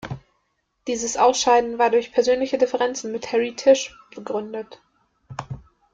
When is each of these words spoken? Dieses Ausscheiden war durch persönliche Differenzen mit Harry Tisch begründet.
Dieses 0.87 1.15
Ausscheiden 1.15 1.77
war 1.77 1.91
durch 1.91 2.11
persönliche 2.11 2.57
Differenzen 2.57 3.11
mit 3.11 3.31
Harry 3.31 3.53
Tisch 3.55 3.95
begründet. 4.15 4.81